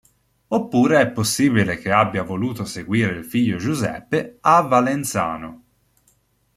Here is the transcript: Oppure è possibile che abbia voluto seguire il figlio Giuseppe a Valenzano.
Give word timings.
Oppure 0.47 0.99
è 0.99 1.11
possibile 1.11 1.77
che 1.77 1.91
abbia 1.91 2.23
voluto 2.23 2.65
seguire 2.65 3.11
il 3.15 3.23
figlio 3.23 3.57
Giuseppe 3.57 4.39
a 4.41 4.61
Valenzano. 4.61 5.63